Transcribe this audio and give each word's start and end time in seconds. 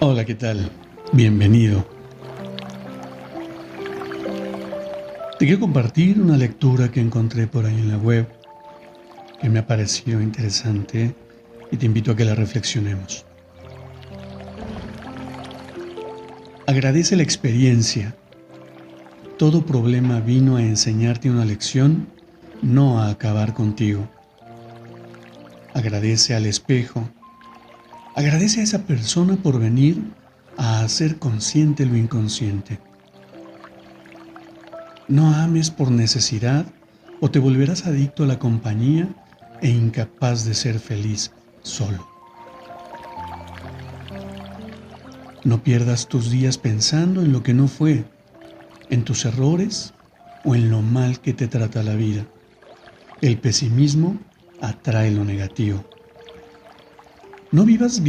Hola, 0.00 0.24
¿qué 0.24 0.36
tal? 0.36 0.70
Bienvenido. 1.12 1.84
Te 5.40 5.44
quiero 5.44 5.58
compartir 5.58 6.20
una 6.20 6.36
lectura 6.36 6.88
que 6.88 7.00
encontré 7.00 7.48
por 7.48 7.66
ahí 7.66 7.74
en 7.74 7.88
la 7.88 7.98
web 7.98 8.28
que 9.40 9.48
me 9.48 9.58
ha 9.58 9.66
parecido 9.66 10.20
interesante 10.20 11.16
y 11.72 11.76
te 11.76 11.86
invito 11.86 12.12
a 12.12 12.16
que 12.16 12.24
la 12.24 12.36
reflexionemos. 12.36 13.26
Agradece 16.68 17.16
la 17.16 17.24
experiencia. 17.24 18.14
Todo 19.36 19.66
problema 19.66 20.20
vino 20.20 20.58
a 20.58 20.62
enseñarte 20.62 21.28
una 21.28 21.44
lección, 21.44 22.06
no 22.62 23.00
a 23.00 23.10
acabar 23.10 23.52
contigo. 23.52 24.08
Agradece 25.74 26.36
al 26.36 26.46
espejo 26.46 27.08
Agradece 28.18 28.58
a 28.58 28.64
esa 28.64 28.82
persona 28.84 29.36
por 29.36 29.60
venir 29.60 30.02
a 30.56 30.80
hacer 30.80 31.20
consciente 31.20 31.86
lo 31.86 31.96
inconsciente. 31.96 32.80
No 35.06 35.32
ames 35.32 35.70
por 35.70 35.92
necesidad 35.92 36.66
o 37.20 37.30
te 37.30 37.38
volverás 37.38 37.86
adicto 37.86 38.24
a 38.24 38.26
la 38.26 38.40
compañía 38.40 39.08
e 39.62 39.68
incapaz 39.68 40.44
de 40.44 40.54
ser 40.54 40.80
feliz 40.80 41.30
solo. 41.62 42.08
No 45.44 45.62
pierdas 45.62 46.08
tus 46.08 46.28
días 46.28 46.58
pensando 46.58 47.22
en 47.22 47.30
lo 47.30 47.44
que 47.44 47.54
no 47.54 47.68
fue, 47.68 48.04
en 48.90 49.04
tus 49.04 49.26
errores 49.26 49.94
o 50.44 50.56
en 50.56 50.72
lo 50.72 50.82
mal 50.82 51.20
que 51.20 51.34
te 51.34 51.46
trata 51.46 51.84
la 51.84 51.94
vida. 51.94 52.26
El 53.20 53.38
pesimismo 53.38 54.18
atrae 54.60 55.12
lo 55.12 55.24
negativo. 55.24 55.87
No 57.50 57.64
vivas, 57.64 58.02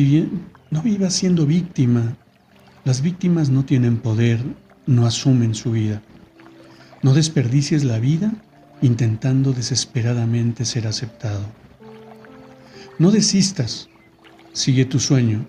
no 0.69 0.81
vivas 0.81 1.13
siendo 1.13 1.45
víctima. 1.45 2.17
Las 2.83 3.01
víctimas 3.01 3.49
no 3.49 3.63
tienen 3.63 3.97
poder, 3.97 4.43
no 4.85 5.05
asumen 5.05 5.55
su 5.55 5.71
vida. 5.71 6.01
No 7.03 7.13
desperdicies 7.13 7.85
la 7.85 7.99
vida 7.99 8.33
intentando 8.81 9.53
desesperadamente 9.53 10.65
ser 10.65 10.87
aceptado. 10.87 11.45
No 12.97 13.11
desistas, 13.11 13.87
sigue 14.51 14.83
tu 14.83 14.99
sueño. 14.99 15.47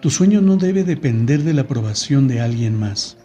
Tu 0.00 0.10
sueño 0.10 0.40
no 0.40 0.56
debe 0.56 0.82
depender 0.82 1.44
de 1.44 1.54
la 1.54 1.62
aprobación 1.62 2.26
de 2.26 2.40
alguien 2.40 2.76
más. 2.76 3.16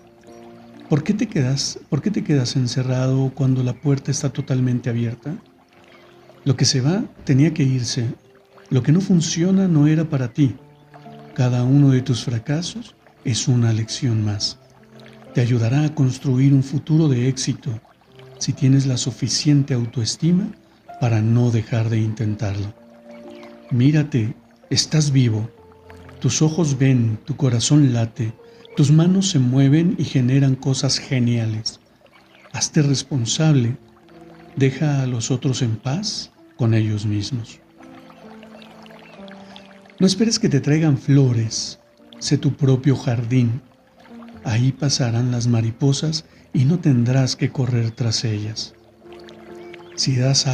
¿Por 0.88 1.04
qué 1.04 1.16
te 1.16 1.28
quedas, 1.28 1.80
por 1.90 2.04
qué 2.04 2.12
te 2.12 2.24
quedas 2.24 2.56
encerrado 2.56 3.32
cuando 3.34 3.64
la 3.64 3.74
puerta 3.74 4.12
está 4.12 4.30
totalmente 4.30 4.92
abierta? 4.92 5.36
Lo 6.46 6.56
que 6.56 6.66
se 6.66 6.80
va 6.80 7.04
tenía 7.26 7.56
que 7.56 7.64
irse 7.64 8.06
lo 8.70 8.84
que 8.84 8.92
no 8.92 9.02
funciona 9.02 9.68
no 9.68 9.88
era 9.88 10.06
para 10.10 10.32
ti. 10.32 10.56
Cada 11.34 11.64
uno 11.64 11.90
de 11.90 12.02
tus 12.02 12.24
fracasos 12.24 12.96
es 13.24 13.48
una 13.48 13.74
lección 13.74 14.24
más. 14.24 14.60
Te 15.34 15.42
ayudará 15.42 15.86
a 15.86 15.96
construir 15.96 16.54
un 16.54 16.64
futuro 16.64 17.08
de 17.08 17.28
éxito 17.28 17.80
si 18.38 18.54
tienes 18.54 18.86
la 18.86 18.98
suficiente 18.98 19.74
autoestima 19.74 20.48
para 21.00 21.22
no 21.22 21.52
dejar 21.52 21.90
de 21.90 22.00
intentarlo. 22.00 22.74
Mírate, 23.72 24.36
estás 24.70 25.12
vivo. 25.12 25.50
Tus 26.20 26.42
ojos 26.42 26.78
ven, 26.78 27.20
tu 27.26 27.36
corazón 27.36 27.94
late, 27.94 28.34
tus 28.76 28.92
manos 28.92 29.30
se 29.30 29.40
mueven 29.40 29.96
y 29.98 30.04
generan 30.04 30.56
cosas 30.56 31.00
geniales. 31.00 31.80
Hazte 32.54 32.82
responsable. 32.82 33.78
Deja 34.56 35.02
a 35.02 35.08
los 35.08 35.32
otros 35.32 35.62
en 35.62 35.78
paz 35.78 36.32
con 36.58 36.74
ellos 36.74 37.06
mismos. 37.06 37.60
No 40.00 40.08
esperes 40.08 40.40
que 40.40 40.48
te 40.48 40.62
traigan 40.62 40.98
flores, 40.98 41.78
sé 42.20 42.38
tu 42.38 42.54
propio 42.54 42.96
jardín. 42.96 43.62
Ahí 44.46 44.72
pasarán 44.72 45.30
las 45.30 45.48
mariposas 45.48 46.24
y 46.54 46.64
no 46.64 46.80
tendrás 46.80 47.36
que 47.36 47.50
correr 47.50 47.92
tras 47.92 48.24
ellas. 48.24 48.76
Si 49.96 50.16
das, 50.16 50.46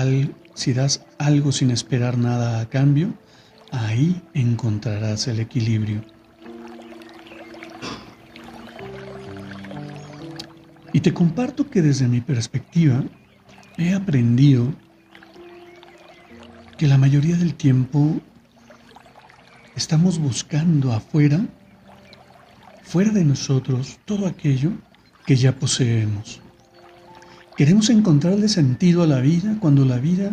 si 0.56 0.74
das 0.74 1.06
algo 1.20 1.52
sin 1.52 1.70
esperar 1.70 2.18
nada 2.18 2.60
a 2.60 2.70
cambio, 2.70 3.14
ahí 3.72 4.20
encontrarás 4.34 5.28
el 5.28 5.40
equilibrio. 5.40 6.04
Y 10.92 11.02
te 11.02 11.14
comparto 11.14 11.70
que 11.70 11.84
desde 11.84 12.08
mi 12.08 12.20
perspectiva 12.20 13.04
he 13.78 13.94
aprendido 13.94 14.74
que 16.80 16.88
la 16.88 16.98
mayoría 16.98 17.36
del 17.38 17.54
tiempo 17.54 18.22
estamos 19.76 20.20
buscando 20.20 20.94
afuera, 20.94 21.46
fuera 22.84 23.12
de 23.12 23.26
nosotros, 23.26 24.00
todo 24.06 24.28
aquello 24.28 24.72
que 25.26 25.36
ya 25.36 25.56
poseemos. 25.56 26.42
Queremos 27.58 27.90
encontrarle 27.90 28.48
sentido 28.48 29.04
a 29.04 29.08
la 29.08 29.20
vida 29.20 29.58
cuando 29.60 29.86
la 29.86 29.98
vida 29.98 30.32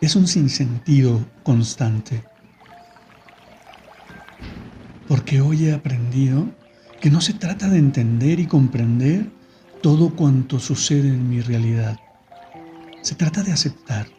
es 0.00 0.16
un 0.16 0.26
sinsentido 0.26 1.24
constante. 1.42 2.22
Porque 5.06 5.40
hoy 5.40 5.66
he 5.66 5.72
aprendido 5.72 6.46
que 7.00 7.10
no 7.10 7.20
se 7.20 7.34
trata 7.34 7.68
de 7.68 7.78
entender 7.78 8.40
y 8.40 8.46
comprender 8.46 9.30
todo 9.82 10.14
cuanto 10.14 10.58
sucede 10.58 11.08
en 11.08 11.28
mi 11.28 11.40
realidad. 11.40 11.98
Se 13.02 13.14
trata 13.14 13.42
de 13.42 13.52
aceptar 13.52 14.17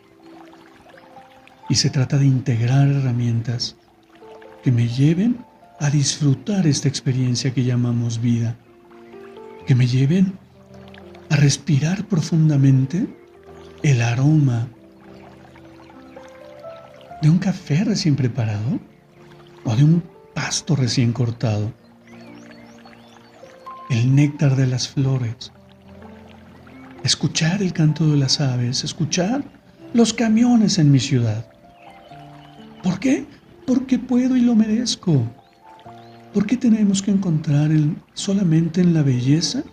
y 1.70 1.76
se 1.76 1.90
trata 1.90 2.18
de 2.18 2.26
integrar 2.26 2.88
herramientas 2.88 3.78
que 4.64 4.72
me 4.72 4.88
lleven 4.88 5.46
a 5.80 5.90
disfrutar 5.90 6.68
esta 6.68 6.90
experiencia 6.90 7.54
que 7.54 7.64
llamamos 7.64 8.20
vida, 8.20 8.58
que 9.66 9.76
me 9.76 9.88
lleven 9.88 10.34
a 11.30 11.36
respirar 11.36 12.06
profundamente 12.06 13.08
el 13.84 14.02
aroma 14.02 14.68
de 17.22 17.30
un 17.30 17.38
café 17.38 17.84
recién 17.84 18.16
preparado 18.16 18.80
o 19.64 19.76
de 19.76 19.84
un 19.84 20.04
pasto 20.34 20.76
recién 20.76 21.14
cortado, 21.14 21.72
el 23.90 24.16
néctar 24.16 24.56
de 24.56 24.68
las 24.68 24.88
flores, 24.88 25.52
escuchar 27.04 27.62
el 27.62 27.74
canto 27.74 28.08
de 28.08 28.18
las 28.18 28.42
aves, 28.42 28.84
escuchar 28.84 29.44
los 29.94 30.14
camiones 30.14 30.78
en 30.78 30.92
mi 30.92 31.00
ciudad. 31.00 31.49
¿Por 33.00 33.10
qué? 33.12 33.26
Porque 33.66 33.98
puedo 33.98 34.36
y 34.36 34.42
lo 34.42 34.56
merezco. 34.56 35.24
¿Por 36.34 36.46
qué 36.46 36.58
tenemos 36.58 37.02
que 37.02 37.12
encontrar 37.12 37.72
solamente 38.14 38.82
en 38.82 38.94
la 38.94 39.04
belleza 39.04 39.64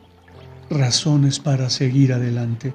razones 0.70 1.40
para 1.40 1.69
seguir 1.69 2.12
adelante? 2.12 2.73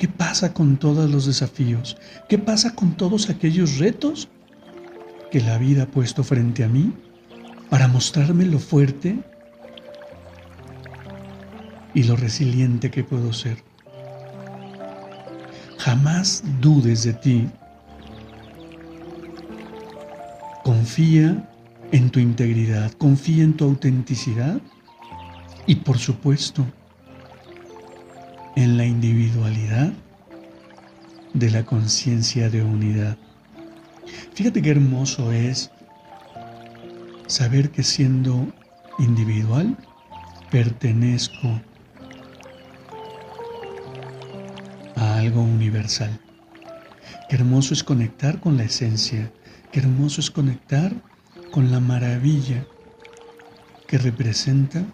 ¿Qué 0.00 0.08
pasa 0.08 0.52
con 0.52 0.78
todos 0.78 1.08
los 1.08 1.26
desafíos? 1.26 1.96
¿Qué 2.28 2.38
pasa 2.38 2.74
con 2.74 2.96
todos 2.96 3.30
aquellos 3.30 3.78
retos 3.78 4.26
que 5.30 5.40
la 5.40 5.56
vida 5.56 5.84
ha 5.84 5.86
puesto 5.86 6.24
frente 6.24 6.64
a 6.64 6.68
mí 6.68 6.92
para 7.68 7.86
mostrarme 7.86 8.46
lo 8.46 8.58
fuerte 8.58 9.16
y 11.94 12.02
lo 12.02 12.16
resiliente 12.16 12.90
que 12.90 13.04
puedo 13.04 13.32
ser? 13.32 13.62
Jamás 15.78 16.42
dudes 16.60 17.04
de 17.04 17.12
ti 17.12 17.48
Confía 20.70 21.50
en 21.90 22.10
tu 22.10 22.20
integridad, 22.20 22.92
confía 22.92 23.42
en 23.42 23.56
tu 23.56 23.64
autenticidad 23.64 24.60
y 25.66 25.74
por 25.74 25.98
supuesto 25.98 26.64
en 28.54 28.76
la 28.76 28.84
individualidad 28.84 29.92
de 31.34 31.50
la 31.50 31.64
conciencia 31.64 32.48
de 32.50 32.62
unidad. 32.62 33.18
Fíjate 34.32 34.62
qué 34.62 34.70
hermoso 34.70 35.32
es 35.32 35.72
saber 37.26 37.72
que 37.72 37.82
siendo 37.82 38.46
individual 39.00 39.76
pertenezco 40.52 41.48
a 44.94 45.16
algo 45.16 45.42
universal. 45.42 46.16
Qué 47.28 47.34
hermoso 47.34 47.74
es 47.74 47.82
conectar 47.82 48.38
con 48.38 48.56
la 48.56 48.62
esencia, 48.62 49.32
qué 49.70 49.80
hermoso 49.80 50.20
es 50.20 50.30
conectar 50.30 50.92
con 51.52 51.70
la 51.70 51.80
maravilla 51.80 52.66
que 53.86 53.98
representa 53.98 54.84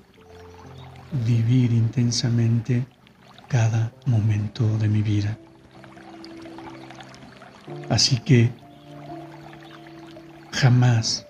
vivir 1.26 1.72
intensamente 1.72 2.86
cada 3.48 3.92
momento 4.06 4.66
de 4.78 4.88
mi 4.88 5.02
vida. 5.02 5.38
Así 7.88 8.18
que 8.18 8.50
jamás 10.52 11.26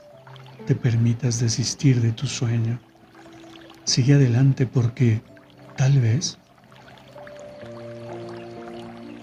te 0.67 0.75
permitas 0.75 1.41
desistir 1.41 2.01
de 2.01 2.13
tu 2.13 2.27
sueño. 2.27 2.81
Sigue 3.85 4.15
adelante 4.15 4.67
porque 4.67 5.21
tal 5.77 6.01
vez 6.01 6.39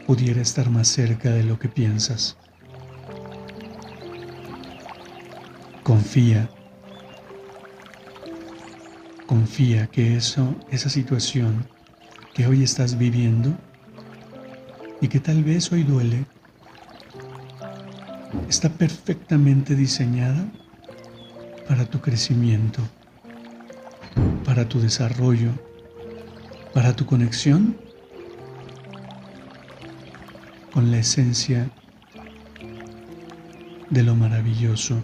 pudiera 0.05 0.41
estar 0.41 0.69
más 0.69 0.87
cerca 0.87 1.31
de 1.31 1.43
lo 1.43 1.59
que 1.59 1.69
piensas. 1.69 2.37
Confía. 5.83 6.50
Confía 9.27 9.88
que 9.88 10.15
eso, 10.15 10.56
esa 10.71 10.89
situación 10.89 11.65
que 12.33 12.47
hoy 12.47 12.63
estás 12.63 12.97
viviendo 12.97 13.53
y 15.01 15.09
que 15.09 15.19
tal 15.19 15.44
vez 15.44 15.69
hoy 15.74 15.83
duele, 15.83 16.25
está 18.47 18.69
perfectamente 18.69 19.75
diseñada 19.75 20.45
para 21.68 21.83
tu 21.83 22.00
crecimiento, 22.00 22.81
para 24.45 24.69
tu 24.69 24.79
desarrollo, 24.79 25.51
para 26.74 26.95
tu 26.95 27.06
conexión 27.06 27.75
con 30.71 30.91
la 30.91 31.00
esencia 31.00 31.69
de 33.89 34.03
lo 34.03 34.15
maravilloso 34.15 35.03